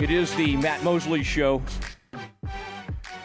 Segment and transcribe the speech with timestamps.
[0.00, 1.62] It is the Matt Mosley Show.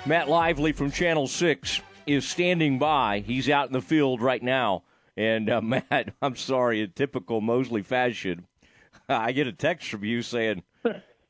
[0.05, 3.23] Matt Lively from Channel 6 is standing by.
[3.25, 4.83] He's out in the field right now.
[5.17, 8.45] And uh, Matt, I'm sorry, in typical Mosley fashion,
[9.09, 10.61] I get a text from you saying,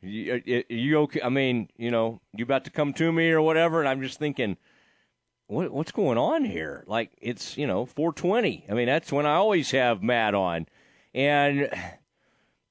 [0.02, 1.22] you, you okay?
[1.22, 3.80] I mean, you know, you about to come to me or whatever?
[3.80, 4.58] And I'm just thinking,
[5.48, 6.84] what, what's going on here?
[6.86, 8.66] Like, it's, you know, 420.
[8.70, 10.68] I mean, that's when I always have Matt on.
[11.14, 11.70] And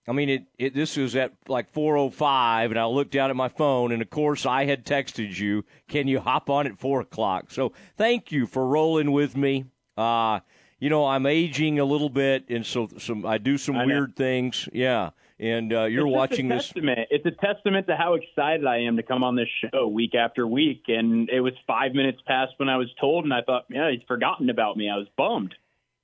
[0.09, 3.49] I mean, it, it this was at like 4:05, and I looked down at my
[3.49, 7.51] phone, and of course, I had texted you, "Can you hop on at four o'clock?"
[7.51, 9.67] So, thank you for rolling with me.
[9.97, 10.41] Uh,
[10.79, 14.69] you know, I'm aging a little bit, and so some I do some weird things.
[14.73, 16.67] Yeah, and uh, you're it's watching this.
[16.67, 17.09] Testament.
[17.11, 20.47] It's a testament to how excited I am to come on this show week after
[20.47, 20.85] week.
[20.89, 24.03] And it was five minutes past when I was told, and I thought, yeah, he's
[24.09, 24.91] forgotten about me.
[24.91, 25.55] I was bummed.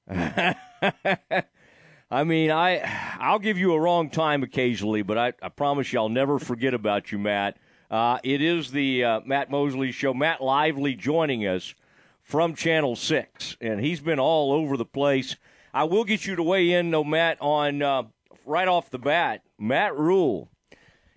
[2.11, 2.81] I mean, I
[3.19, 6.75] I'll give you a wrong time occasionally, but I, I promise you I'll never forget
[6.75, 7.57] about you, Matt.
[7.91, 10.13] Uh, it is the uh, Matt Mosley Show.
[10.13, 11.75] Matt Lively joining us
[12.23, 15.37] from Channel Six, and he's been all over the place.
[15.73, 18.05] I will get you to weigh in, though, Matt, on uh,
[18.47, 19.43] right off the bat.
[19.59, 20.51] Matt Rhule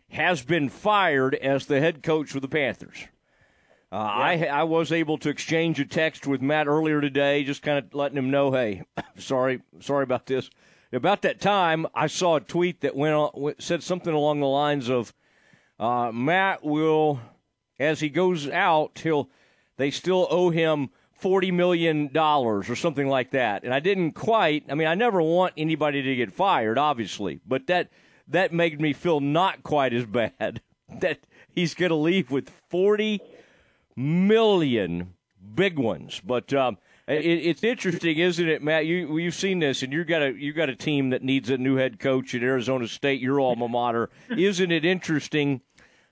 [0.10, 3.06] has been fired as the head coach of the Panthers.
[3.92, 4.50] Uh, yeah.
[4.52, 7.94] I I was able to exchange a text with Matt earlier today, just kind of
[7.94, 8.84] letting him know, hey,
[9.18, 10.50] sorry, sorry about this
[10.94, 14.90] about that time, I saw a tweet that went on, said something along the lines
[14.90, 15.14] of,
[15.80, 17.20] uh, "Matt will,
[17.80, 19.30] as he goes out, he'll
[19.78, 24.66] they still owe him forty million dollars or something like that." And I didn't quite.
[24.70, 27.90] I mean, I never want anybody to get fired, obviously, but that
[28.28, 30.62] that made me feel not quite as bad
[31.00, 31.20] that
[31.54, 33.22] he's going to leave with forty
[33.96, 35.14] million
[35.56, 36.22] big ones.
[36.24, 38.86] But um, it, it's interesting, isn't it, Matt?
[38.86, 41.58] You you've seen this, and you got a you got a team that needs a
[41.58, 44.10] new head coach at Arizona State, your alma mater.
[44.30, 45.62] isn't it interesting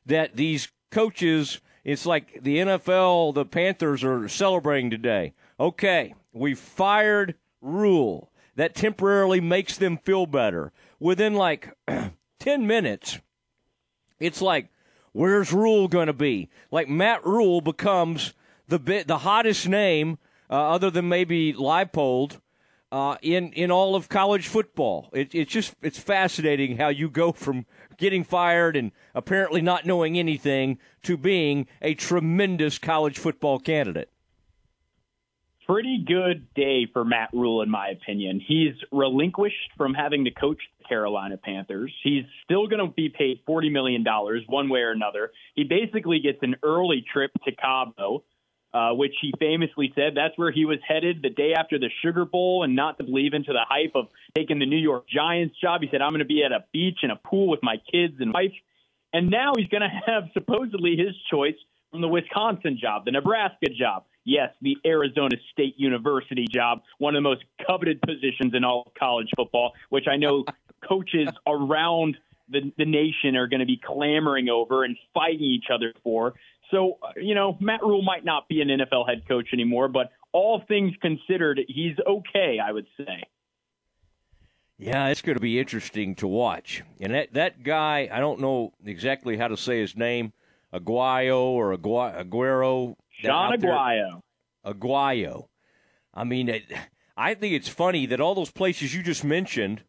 [0.06, 1.60] that these coaches?
[1.84, 5.34] It's like the NFL, the Panthers are celebrating today.
[5.60, 8.32] Okay, we fired Rhule.
[8.56, 10.72] That temporarily makes them feel better.
[11.00, 11.76] Within like
[12.40, 13.20] 10 minutes,
[14.20, 14.70] it's like,
[15.12, 16.50] where's Rhule going to be?
[16.72, 18.34] Like Matt Rhule becomes
[18.68, 20.18] the bit, the hottest name
[20.50, 22.40] uh, other than maybe Leipold,
[22.92, 25.10] uh, in in all of college football.
[25.12, 27.66] It, it's just it's fascinating how you go from
[27.98, 34.10] getting fired and apparently not knowing anything to being a tremendous college football candidate.
[35.68, 38.40] Pretty good day for Matt Rhule, in my opinion.
[38.40, 41.92] He's relinquished from having to coach the Carolina Panthers.
[42.04, 44.06] He's still going to be paid $40 million
[44.46, 45.32] one way or another.
[45.56, 48.24] He basically gets an early trip to Cabo
[48.76, 52.26] uh, which he famously said that's where he was headed the day after the Sugar
[52.26, 55.80] Bowl, and not to believe into the hype of taking the New York Giants job.
[55.82, 58.16] He said, I'm going to be at a beach and a pool with my kids
[58.20, 58.52] and wife.
[59.14, 61.56] And now he's going to have supposedly his choice
[61.90, 67.24] from the Wisconsin job, the Nebraska job, yes, the Arizona State University job, one of
[67.24, 70.44] the most coveted positions in all college football, which I know
[70.86, 72.18] coaches around
[72.50, 76.34] the, the nation are going to be clamoring over and fighting each other for.
[76.72, 80.12] So, uh, you know, Matt Rhule might not be an NFL head coach anymore, but
[80.32, 83.24] all things considered, he's okay, I would say.
[84.78, 86.84] Yeah, it's going to be interesting to watch.
[87.00, 90.34] And that, that guy, I don't know exactly how to say his name,
[90.74, 92.96] Aguayo or Agu- Aguero.
[93.10, 94.22] Shaun Aguano.
[94.66, 95.48] Aguano.
[96.14, 96.64] I mean, it,
[97.16, 99.84] I think it's funny that all those places you just mentioned,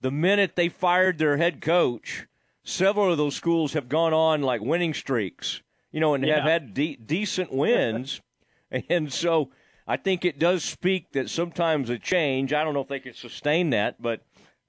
[0.00, 2.26] the minute they fired their head coach,
[2.62, 6.36] several of those schools have gone on like winning streaks you know, and yeah.
[6.36, 8.20] have had de- decent wins.
[8.88, 9.50] and so
[9.86, 13.14] I think it does speak that sometimes a change, I don't know if they can
[13.14, 14.22] sustain that, but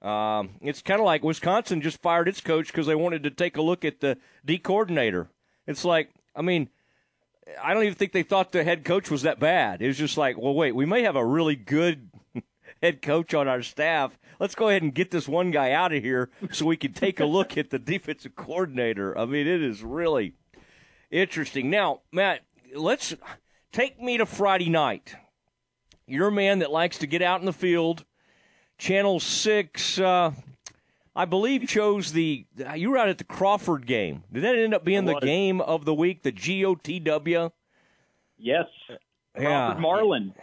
[0.06, 3.56] um, it's kind of like Wisconsin just fired its coach because they wanted to take
[3.56, 5.30] a look at the D coordinator.
[5.66, 6.68] It's like, I mean,
[7.62, 9.80] I don't even think they thought the head coach was that bad.
[9.80, 12.10] It was just like, well, wait, we may have a really good
[12.82, 14.18] head coach on our staff.
[14.38, 17.20] Let's go ahead and get this one guy out of here so we can take
[17.20, 19.16] a look at the defensive coordinator.
[19.16, 20.34] I mean, it is really
[21.10, 21.70] Interesting.
[21.70, 22.40] Now, Matt,
[22.74, 23.14] let's
[23.72, 25.14] take me to Friday night.
[26.06, 28.04] You're a man that likes to get out in the field.
[28.76, 30.32] Channel 6, uh,
[31.16, 32.44] I believe, chose the.
[32.74, 34.24] You were out at the Crawford game.
[34.32, 37.52] Did that end up being the game of the week, the GOTW?
[38.36, 38.66] Yes.
[39.34, 39.80] Crawford yeah.
[39.80, 40.34] Marlin.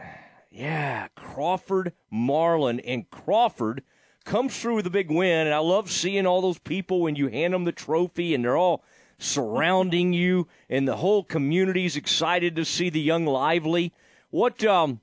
[0.50, 2.80] Yeah, Crawford Marlin.
[2.82, 3.84] And Crawford
[4.26, 5.48] comes through with a big win.
[5.48, 8.58] And I love seeing all those people when you hand them the trophy and they're
[8.58, 8.84] all
[9.22, 13.94] surrounding you, and the whole community's excited to see the young lively.
[14.32, 15.02] What um,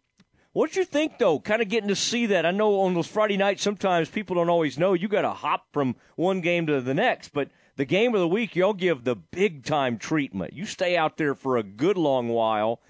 [0.52, 1.38] What you think though?
[1.38, 2.44] Kind of getting to see that.
[2.44, 5.66] I know on those Friday nights sometimes people don't always know you got to hop
[5.72, 9.14] from one game to the next, but the game of the week y'all give the
[9.14, 10.52] big time treatment.
[10.52, 12.80] You stay out there for a good long while.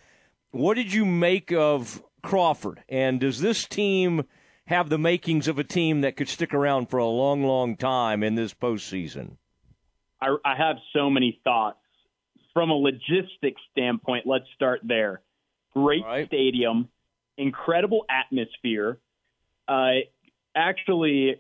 [0.51, 2.83] What did you make of Crawford?
[2.89, 4.25] And does this team
[4.67, 8.23] have the makings of a team that could stick around for a long, long time
[8.23, 9.37] in this postseason?
[10.21, 11.79] I, I have so many thoughts.
[12.55, 15.21] From a logistics standpoint, let's start there.
[15.75, 16.27] Great right.
[16.27, 16.89] stadium,
[17.37, 18.99] incredible atmosphere.
[19.69, 20.01] Uh,
[20.57, 21.37] actually,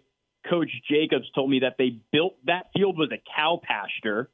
[0.48, 4.30] Coach Jacobs told me that they built that field was a cow pasture,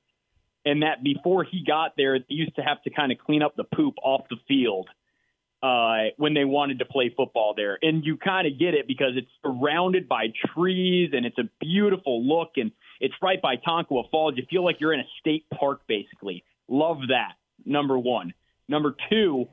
[0.67, 3.57] and that before he got there, they used to have to kind of clean up
[3.57, 4.89] the poop off the field
[5.65, 7.79] uh, when they wanted to play football there.
[7.81, 12.23] And you kind of get it because it's surrounded by trees and it's a beautiful
[12.23, 12.71] look and
[13.01, 14.35] it's right by Tonkawa Falls.
[14.37, 16.45] You feel like you're in a state park, basically.
[16.69, 17.33] Love that,
[17.65, 18.35] number one.
[18.69, 19.47] Number two,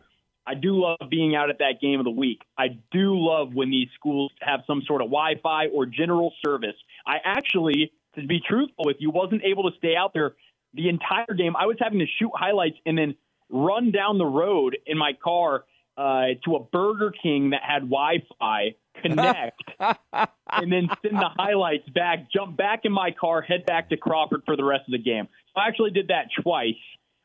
[0.46, 2.42] I do love being out at that game of the week.
[2.58, 6.76] I do love when these schools have some sort of Wi Fi or general service.
[7.08, 10.34] I actually, to be truthful with you, wasn't able to stay out there
[10.74, 11.56] the entire game.
[11.56, 13.16] I was having to shoot highlights and then
[13.50, 15.64] run down the road in my car
[16.02, 22.32] uh, to a Burger King that had Wi-Fi, connect, and then send the highlights back,
[22.32, 25.28] jump back in my car, head back to Crawford for the rest of the game.
[25.54, 26.74] So I actually did that twice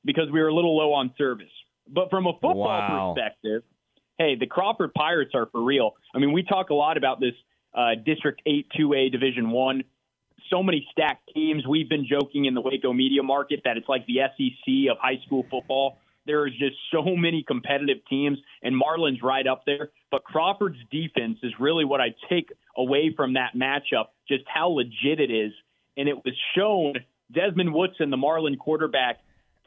[0.04, 1.46] because we were a little low on service.
[1.88, 3.14] But from a football wow.
[3.14, 3.62] perspective,
[4.18, 5.92] hey, the Crawford Pirates are for real.
[6.14, 7.34] I mean, we talk a lot about this
[7.74, 9.84] uh, District 8 2A Division 1
[10.50, 11.66] so many stacked teams.
[11.66, 15.18] We've been joking in the Waco media market that it's like the SEC of high
[15.26, 15.98] school football.
[16.26, 19.90] There is just so many competitive teams, and Marlin's right up there.
[20.10, 25.20] But Crawford's defense is really what I take away from that matchup, just how legit
[25.20, 25.52] it is.
[25.96, 26.94] And it was shown
[27.32, 29.20] Desmond Woodson, the Marlin quarterback,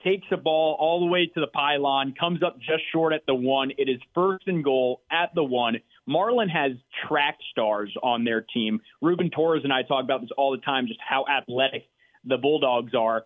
[0.03, 3.35] takes the ball all the way to the pylon, comes up just short at the
[3.35, 3.71] one.
[3.77, 5.75] It is first and goal at the one.
[6.05, 6.71] Marlin has
[7.07, 8.79] track stars on their team.
[9.01, 11.89] Ruben Torres and I talk about this all the time, just how athletic
[12.25, 13.25] the Bulldogs are.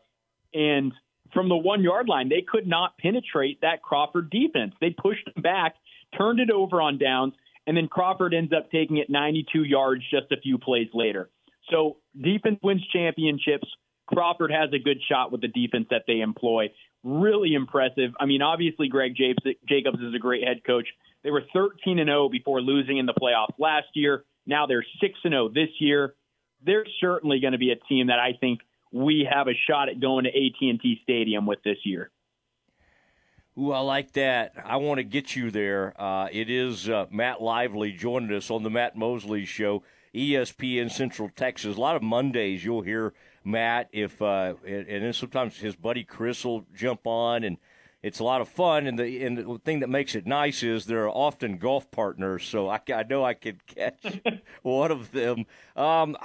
[0.54, 0.92] And
[1.34, 4.74] from the one yard line, they could not penetrate that Crawford defense.
[4.80, 5.76] They pushed them back,
[6.18, 7.34] turned it over on downs,
[7.66, 11.30] and then Crawford ends up taking it 92 yards just a few plays later.
[11.72, 13.68] So defense wins championships.
[14.06, 16.72] Crawford has a good shot with the defense that they employ.
[17.04, 18.12] Really impressive.
[18.20, 20.88] I mean, obviously, Greg Jacobs is a great head coach.
[21.24, 24.26] They were 13 and 0 before losing in the playoffs last year.
[24.46, 26.16] Now they're 6 and 0 this year.
[26.66, 28.60] They're certainly going to be a team that I think
[28.94, 32.12] we have a shot at going to AT&T Stadium with this year.
[33.58, 34.54] Ooh, I like that.
[34.64, 36.00] I want to get you there.
[36.00, 41.30] Uh, it is uh, Matt Lively joining us on the Matt Mosley Show, ESPN Central
[41.36, 41.76] Texas.
[41.76, 43.14] A lot of Mondays you'll hear
[43.44, 47.58] Matt if, uh, and, and then sometimes his buddy Chris will jump on, and
[48.02, 48.88] it's a lot of fun.
[48.88, 52.70] And the and the thing that makes it nice is they're often golf partners, so
[52.70, 54.20] I, I know I could catch
[54.64, 55.46] one of them.
[55.76, 56.18] Um,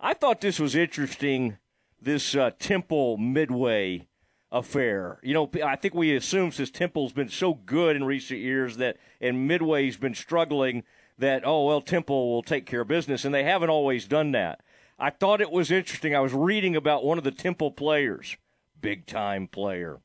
[0.00, 1.58] I thought this was interesting
[2.00, 4.06] this uh, Temple Midway
[4.52, 5.18] affair.
[5.22, 8.96] You know, I think we assume since Temple's been so good in recent years that,
[9.20, 10.84] and Midway's been struggling,
[11.18, 14.60] that, oh, well, Temple will take care of business, and they haven't always done that.
[14.98, 16.14] I thought it was interesting.
[16.14, 18.36] I was reading about one of the Temple players,
[18.80, 20.00] big time player.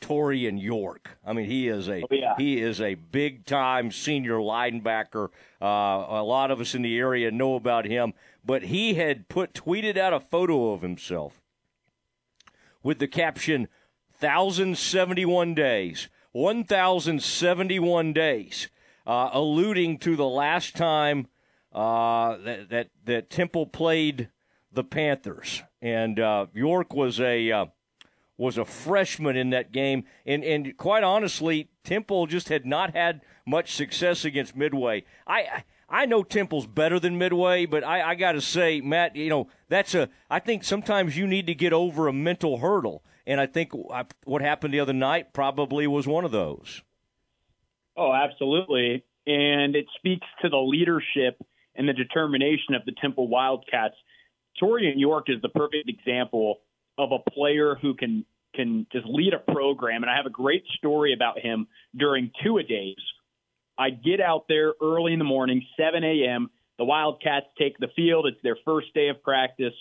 [0.00, 1.18] Taurean York.
[1.26, 2.34] I mean, he is a oh, yeah.
[2.36, 5.28] he is a big time senior linebacker.
[5.60, 8.14] Uh, a lot of us in the area know about him
[8.48, 11.42] but he had put tweeted out a photo of himself
[12.82, 13.68] with the caption
[14.18, 18.68] 1071 days 1071 days
[19.06, 21.28] uh, alluding to the last time
[21.72, 24.30] uh, that, that, that temple played
[24.72, 27.66] the panthers and uh, york was a uh,
[28.38, 33.20] was a freshman in that game and, and quite honestly temple just had not had
[33.44, 38.32] much success against midway i I know Temple's better than Midway, but I, I got
[38.32, 40.10] to say, Matt, you know, that's a.
[40.28, 44.42] I think sometimes you need to get over a mental hurdle, and I think what
[44.42, 46.82] happened the other night probably was one of those.
[47.96, 51.40] Oh, absolutely, and it speaks to the leadership
[51.74, 53.94] and the determination of the Temple Wildcats.
[54.62, 56.58] Taurean York is the perfect example
[56.98, 58.24] of a player who can
[58.54, 62.58] can just lead a program, and I have a great story about him during two
[62.58, 62.96] a days
[63.78, 66.50] I get out there early in the morning, 7 a.m.
[66.78, 68.26] The Wildcats take the field.
[68.26, 69.74] It's their first day of practice.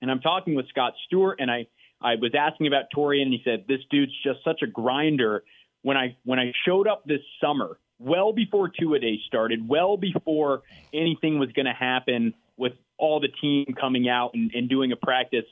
[0.00, 1.66] And I'm talking with Scott Stewart, and I,
[2.00, 5.44] I was asking about Taurean, and he said, This dude's just such a grinder.
[5.82, 9.98] When I when I showed up this summer, well before two a day started, well
[9.98, 10.62] before
[10.94, 14.96] anything was going to happen with all the team coming out and, and doing a
[14.96, 15.44] practice,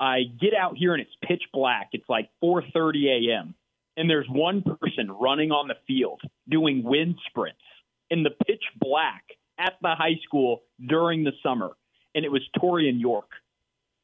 [0.00, 1.90] I get out here and it's pitch black.
[1.92, 3.54] It's like 4:30 a.m.
[3.96, 7.60] and there's one person running on the field doing wind sprints
[8.08, 9.24] in the pitch black
[9.58, 11.70] at the high school during the summer,
[12.14, 13.28] and it was Taurean York.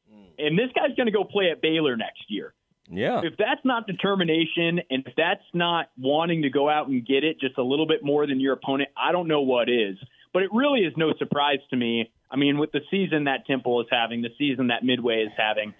[0.09, 0.23] Hmm.
[0.37, 2.53] And this guy's going to go play at Baylor next year.
[2.89, 3.21] Yeah.
[3.23, 7.39] If that's not determination and if that's not wanting to go out and get it
[7.39, 9.97] just a little bit more than your opponent, I don't know what is.
[10.33, 12.11] But it really is no surprise to me.
[12.31, 15.73] I mean, with the season that Temple is having, the season that Midway is having,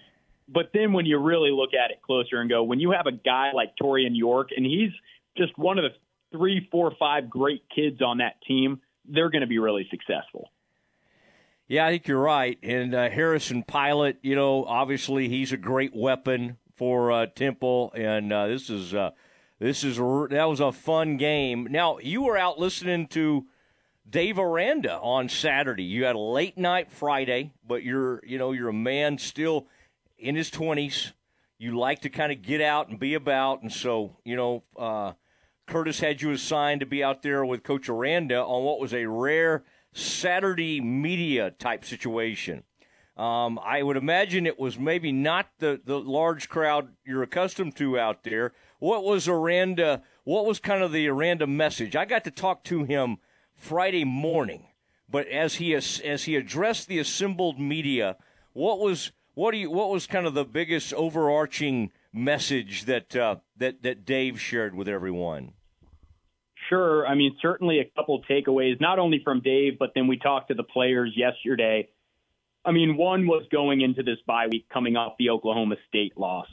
[0.48, 3.12] but then when you really look at it closer and go, when you have a
[3.12, 4.90] guy like Taurean York, and he's
[5.36, 5.90] just one of the
[6.36, 10.50] three, four, five great kids on that team, they're going to be really successful.
[11.66, 12.58] Yeah, I think you're right.
[12.62, 18.32] And uh, Harrison Pilot, you know, obviously he's a great weapon for uh, Temple, and
[18.32, 19.10] uh, this is uh,
[19.58, 21.66] this is that was a fun game.
[21.70, 23.46] Now you were out listening to
[24.08, 25.82] Dave Aranda on Saturday.
[25.82, 29.66] You had a late night Friday, but you're you know you're a man still
[30.18, 31.12] in his twenties.
[31.58, 35.12] You like to kind of get out and be about, and so you know uh,
[35.66, 39.06] Curtis had you assigned to be out there with Coach Aranda on what was a
[39.06, 42.62] rare Saturday media type situation.
[43.16, 47.98] Um, I would imagine it was maybe not the, the large crowd you're accustomed to
[47.98, 48.52] out there.
[48.78, 50.02] What was Aranda?
[50.22, 51.96] What was kind of the Aranda message?
[51.96, 53.16] I got to talk to him
[53.56, 54.68] Friday morning,
[55.10, 58.16] but as he as he addressed the assembled media,
[58.52, 63.36] what was what do you what was kind of the biggest overarching message that uh,
[63.56, 65.52] that that Dave shared with everyone?
[66.68, 67.06] Sure.
[67.06, 70.54] I mean, certainly a couple takeaways, not only from Dave, but then we talked to
[70.54, 71.88] the players yesterday.
[72.64, 76.48] I mean, one was going into this bye week coming off the Oklahoma State loss.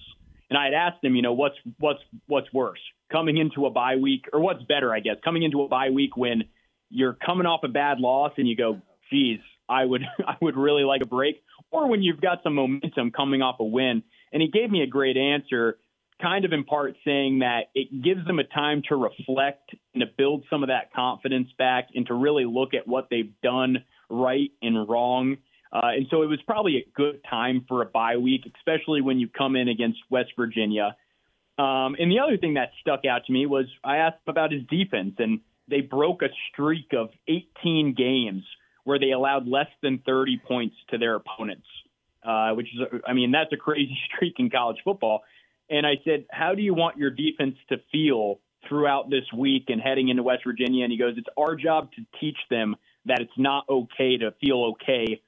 [0.51, 2.79] And I had asked him, you know, what's what's what's worse?
[3.11, 6.15] Coming into a bye week or what's better, I guess, coming into a bye week
[6.15, 6.43] when
[6.91, 8.79] you're coming off a bad loss and you go,
[9.11, 13.11] geez, I would I would really like a break, or when you've got some momentum
[13.11, 14.03] coming off a win.
[14.31, 15.77] And he gave me a great answer
[16.21, 20.07] kind of in part saying that it gives them a time to reflect and to
[20.17, 24.51] build some of that confidence back and to really look at what they've done right
[24.61, 25.37] and wrong.
[25.73, 29.19] Uh, and so it was probably a good time for a bye week, especially when
[29.19, 30.95] you come in against West Virginia.
[31.57, 34.63] Um, and the other thing that stuck out to me was I asked about his
[34.69, 38.43] defense, and they broke a streak of 18 games
[38.85, 41.67] where they allowed less than 30 points to their opponents,
[42.23, 45.23] uh, which is, I mean, that's a crazy streak in college football.
[45.69, 48.39] And I said, How do you want your defense to feel
[48.69, 50.83] throughout this week and heading into West Virginia?
[50.83, 52.75] And he goes, It's our job to teach them
[53.05, 55.21] that it's not okay to feel okay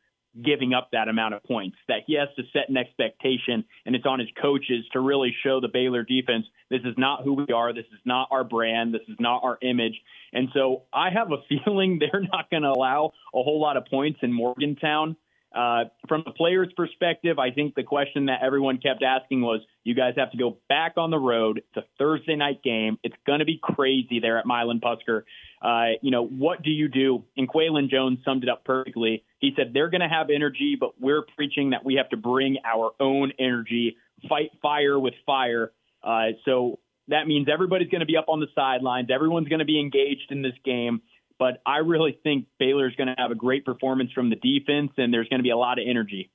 [0.44, 4.06] giving up that amount of points, that he has to set an expectation, and it's
[4.06, 7.74] on his coaches to really show the Baylor defense this is not who we are,
[7.74, 10.02] this is not our brand, this is not our image.
[10.34, 13.86] And so I have a feeling they're not going to allow a whole lot of
[13.86, 15.16] points in Morgantown.
[15.56, 19.96] Uh, from the players' perspective, I think the question that everyone kept asking was, "You
[19.96, 21.60] guys have to go back on the road.
[21.60, 23.00] It's a Thursday night game.
[23.02, 25.24] It's going to be crazy there at Milan Puskar.
[25.62, 29.24] Uh, you know, what do you do?" And Qualan Jones summed it up perfectly.
[29.40, 32.58] He said, "They're going to have energy, but we're preaching that we have to bring
[32.66, 33.96] our own energy,
[34.28, 35.72] fight fire with fire."
[36.04, 39.10] Uh, so that means everybody's going to be up on the sidelines.
[39.10, 41.02] Everyone's going to be engaged in this game.
[41.40, 45.14] But I really think Baylor's going to have a great performance from the defense, and
[45.14, 46.32] there's going to be a lot of energy.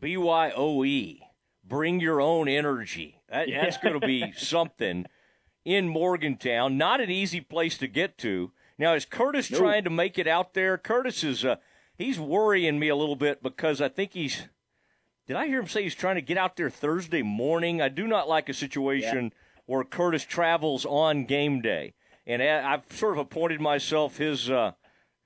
[0.00, 1.20] BYOE,
[1.64, 3.20] bring your own energy.
[3.28, 5.06] That, that's going to be something
[5.64, 6.76] in Morgantown.
[6.76, 8.52] Not an easy place to get to.
[8.78, 10.78] Now, is Curtis trying to make it out there?
[10.78, 11.56] Curtis is uh,
[11.96, 14.44] he's worrying me a little bit because I think he's.
[15.26, 17.82] Did I hear him say he's trying to get out there Thursday morning?
[17.82, 19.30] I do not like a situation yeah.
[19.66, 21.92] where Curtis travels on game day
[22.28, 24.72] and I've sort of appointed myself his uh,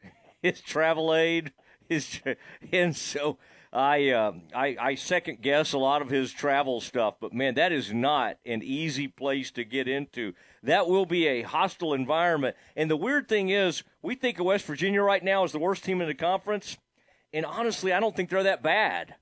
[0.42, 1.52] his travel aide.
[1.88, 2.21] His
[2.73, 3.38] and so
[3.73, 7.16] I, uh, I I second guess a lot of his travel stuff.
[7.21, 10.32] But man, that is not an easy place to get into.
[10.62, 12.56] That will be a hostile environment.
[12.76, 15.82] And the weird thing is, we think of West Virginia right now as the worst
[15.82, 16.78] team in the conference,
[17.32, 19.16] and honestly, I don't think they're that bad.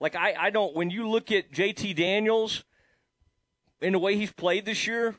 [0.00, 0.74] Like I, I don't.
[0.74, 2.64] When you look at JT Daniels
[3.80, 5.14] in the way he's played this year,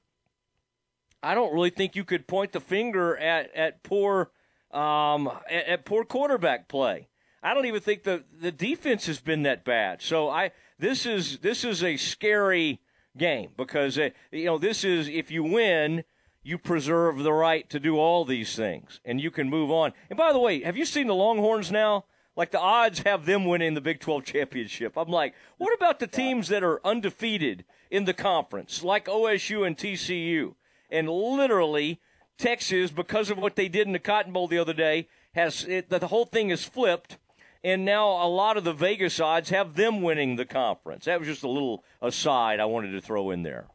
[1.23, 4.31] I don't really think you could point the finger at at poor
[4.71, 7.07] um, at, at, poor quarterback play.
[7.43, 10.01] I don't even think the the defense has been that bad.
[10.01, 12.81] So I this is this is a scary
[13.17, 16.03] game because uh, you know this is if you win
[16.43, 19.93] you preserve the right to do all these things and you can move on.
[20.09, 22.05] And by the way, have you seen the Longhorns now?
[22.35, 24.97] Like the odds have them winning the Big 12 championship.
[24.97, 29.77] I'm like, what about the teams that are undefeated in the conference, like OSU and
[29.77, 30.55] TCU?
[30.91, 31.99] And literally
[32.37, 35.89] Texas, because of what they did in the Cotton Bowl the other day, has it,
[35.89, 37.17] the whole thing is flipped,
[37.63, 41.05] and now a lot of the Vegas odds have them winning the conference.
[41.05, 43.67] That was just a little aside I wanted to throw in there.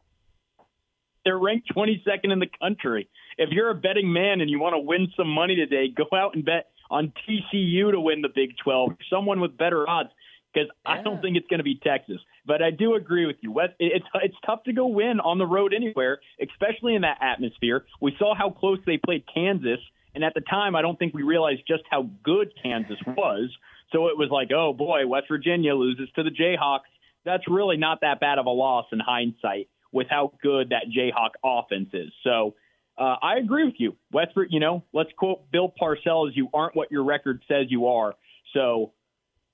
[1.23, 3.09] They're ranked 22nd in the country.
[3.37, 6.35] If you're a betting man and you want to win some money today, go out
[6.35, 8.91] and bet on TCU to win the Big 12.
[9.09, 10.09] Someone with better odds
[10.53, 10.91] because yeah.
[10.93, 12.17] I don't think it's going to be Texas.
[12.47, 13.59] But I do agree with you.
[13.77, 17.85] It's it's tough to go win on the road anywhere, especially in that atmosphere.
[18.01, 19.79] We saw how close they played Kansas,
[20.15, 23.49] and at the time, I don't think we realized just how good Kansas was.
[23.91, 26.89] So it was like, oh boy, West Virginia loses to the Jayhawks.
[27.25, 31.31] That's really not that bad of a loss in hindsight with how good that Jayhawk
[31.43, 32.11] offense is.
[32.23, 32.55] So
[32.97, 33.95] uh, I agree with you.
[34.11, 38.15] West, you know, let's quote Bill Parcells: "You aren't what your record says you are."
[38.53, 38.93] So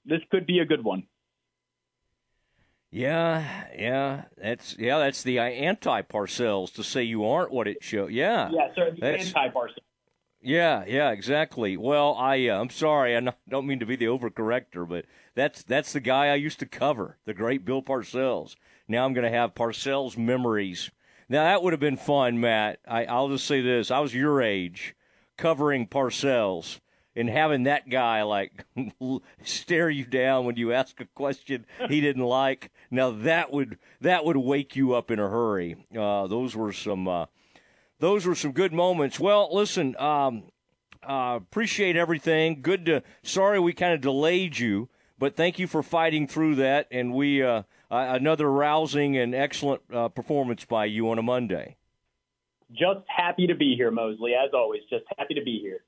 [0.06, 1.04] this could be a good one.
[2.94, 8.12] Yeah, yeah, that's yeah, that's the anti Parcells to say you aren't what it shows.
[8.12, 9.80] Yeah, yeah, sir, the anti Parcells.
[10.40, 11.76] Yeah, yeah, exactly.
[11.76, 15.92] Well, I uh, I'm sorry, I don't mean to be the overcorrector, but that's that's
[15.92, 18.56] the guy I used to cover, the great Bill Parcells.
[18.88, 20.92] Now I'm going to have Parcells memories.
[21.28, 22.80] Now that would have been fun, Matt.
[22.88, 24.94] I, I'll just say this: I was your age,
[25.36, 26.80] covering Parcells
[27.16, 28.66] and having that guy like
[29.44, 32.72] stare you down when you ask a question he didn't like.
[32.90, 35.86] Now that would that would wake you up in a hurry.
[35.98, 37.26] Uh, those were some uh,
[38.00, 39.20] those were some good moments.
[39.20, 40.44] Well, listen, um,
[41.08, 42.62] uh, appreciate everything.
[42.62, 43.04] Good to.
[43.22, 44.90] Sorry we kind of delayed you,
[45.20, 46.88] but thank you for fighting through that.
[46.92, 51.78] And we uh, another rousing and excellent uh, performance by you on a Monday.
[52.72, 54.34] Just happy to be here, Mosley.
[54.34, 55.84] As always, just happy to be here.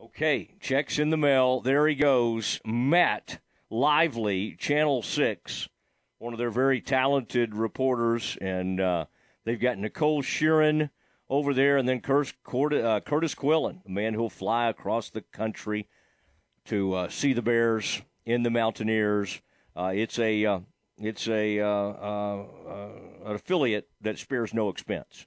[0.00, 1.60] Okay, checks in the mail.
[1.60, 2.60] There he goes.
[2.64, 5.68] Matt Lively, Channel 6,
[6.18, 8.38] one of their very talented reporters.
[8.40, 9.06] And uh,
[9.44, 10.90] they've got Nicole Sheeran
[11.28, 15.88] over there, and then Curtis, uh, Curtis Quillen, the man who'll fly across the country
[16.66, 19.40] to uh, see the Bears in the Mountaineers.
[19.74, 20.60] Uh, it's a uh,
[20.98, 22.44] it's a uh,
[23.26, 25.26] an affiliate that spares no expense.